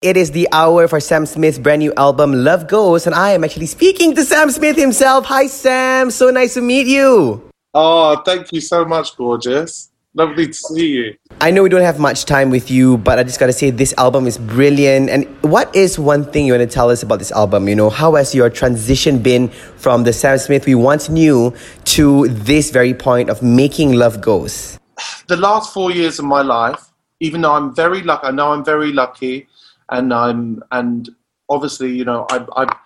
[0.00, 3.42] It is the hour for Sam Smith's brand new album, Love Goes, and I am
[3.42, 5.24] actually speaking to Sam Smith himself.
[5.24, 6.12] Hi, Sam.
[6.12, 7.42] So nice to meet you.
[7.74, 9.90] Oh, thank you so much, gorgeous.
[10.14, 11.16] Lovely to see you.
[11.40, 13.92] I know we don't have much time with you, but I just gotta say, this
[13.98, 15.10] album is brilliant.
[15.10, 17.68] And what is one thing you wanna tell us about this album?
[17.68, 21.52] You know, how has your transition been from the Sam Smith we once knew
[21.86, 24.78] to this very point of making Love Goes?
[25.26, 26.84] The last four years of my life,
[27.18, 29.48] even though I'm very lucky, I know I'm very lucky
[29.90, 31.08] and I'm and
[31.48, 32.76] obviously you know I, I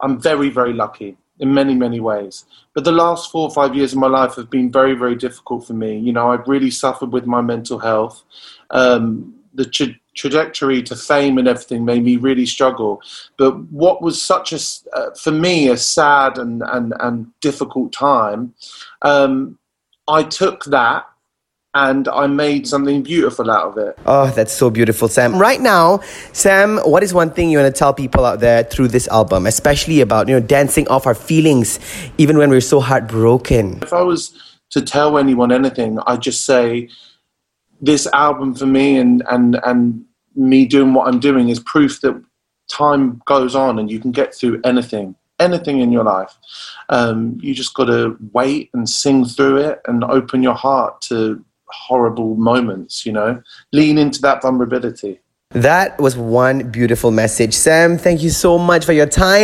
[0.00, 2.44] I'm very very lucky in many many ways.
[2.74, 5.66] But the last four or five years of my life have been very very difficult
[5.66, 5.98] for me.
[5.98, 8.24] You know I've really suffered with my mental health.
[8.70, 13.02] Um, the tra- trajectory to fame and everything made me really struggle.
[13.36, 14.58] But what was such a
[14.96, 18.54] uh, for me a sad and and and difficult time.
[19.02, 19.58] Um,
[20.08, 21.06] I took that
[21.74, 23.98] and I made something beautiful out of it.
[24.04, 25.38] Oh, that's so beautiful, Sam.
[25.38, 26.00] Right now,
[26.32, 29.46] Sam, what is one thing you want to tell people out there through this album,
[29.46, 31.78] especially about, you know, dancing off our feelings
[32.18, 33.78] even when we're so heartbroken?
[33.82, 36.88] If I was to tell anyone anything, I'd just say
[37.80, 42.22] this album for me and and and me doing what I'm doing is proof that
[42.70, 46.38] time goes on and you can get through anything anything in your life.
[46.88, 51.44] Um, you just got to wait and sing through it and open your heart to
[51.72, 53.42] horrible moments, you know,
[53.72, 55.20] lean into that vulnerability.
[55.50, 57.52] That was one beautiful message.
[57.52, 59.42] Sam, thank you so much for your time.